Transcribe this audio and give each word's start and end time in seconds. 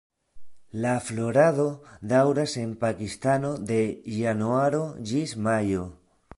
La 0.85 0.93
florado 1.09 1.65
daŭras 2.13 2.57
en 2.63 2.73
Pakistano 2.85 3.53
de 3.73 3.79
januaro 4.21 4.85
ĝis 5.11 5.39
majo. 5.49 5.89